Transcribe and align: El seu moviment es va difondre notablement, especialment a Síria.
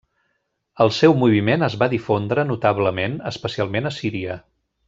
El 0.85 0.91
seu 0.99 1.13
moviment 1.25 1.67
es 1.69 1.77
va 1.83 1.89
difondre 1.93 2.49
notablement, 2.55 3.21
especialment 3.33 3.91
a 3.91 3.97
Síria. 4.03 4.43